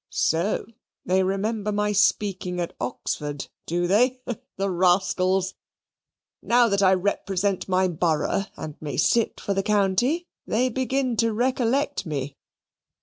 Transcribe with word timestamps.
So 0.09 0.65
they 1.05 1.21
remember 1.21 1.71
my 1.71 1.91
speaking 1.91 2.59
at 2.59 2.75
Oxford, 2.81 3.49
do 3.67 3.85
they? 3.85 4.19
The 4.57 4.71
rascals! 4.71 5.53
Now 6.41 6.67
that 6.69 6.81
I 6.81 6.95
represent 6.95 7.69
my 7.69 7.87
borough 7.87 8.45
and 8.57 8.75
may 8.81 8.97
sit 8.97 9.39
for 9.39 9.53
the 9.53 9.61
county, 9.61 10.25
they 10.47 10.69
begin 10.69 11.17
to 11.17 11.31
recollect 11.33 12.07
me! 12.07 12.35